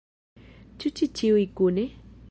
Ĉu 0.83 0.93
ĉi 1.01 1.09
ĉiuj 1.21 1.47
kune? 1.61 1.87